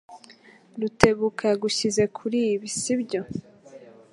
[0.79, 3.21] Rutebuka yagushyize kuri ibi, sibyo?